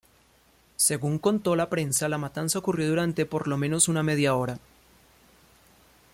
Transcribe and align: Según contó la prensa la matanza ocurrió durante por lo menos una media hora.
Según 0.77 1.19
contó 1.19 1.55
la 1.55 1.69
prensa 1.69 2.09
la 2.09 2.17
matanza 2.17 2.57
ocurrió 2.57 2.87
durante 2.89 3.27
por 3.27 3.47
lo 3.47 3.55
menos 3.57 3.87
una 3.87 4.01
media 4.01 4.33
hora. 4.33 4.57